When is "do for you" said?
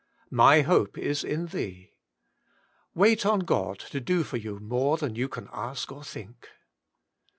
3.99-4.57